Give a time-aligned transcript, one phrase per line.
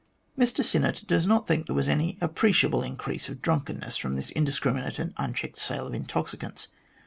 [0.35, 4.31] Mr Sinnett does not think that there was any appreciable increase of drunkenness from this
[4.31, 6.69] indiscrimi nate and unchecked sale of intoxicants.